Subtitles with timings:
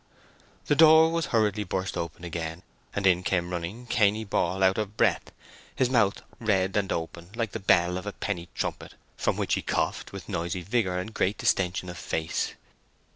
[0.65, 2.63] The door was hurriedly burst open again,
[2.95, 5.31] and in came running Cainy Ball out of breath,
[5.75, 9.61] his mouth red and open, like the bell of a penny trumpet, from which he
[9.61, 12.53] coughed with noisy vigour and great distension of face.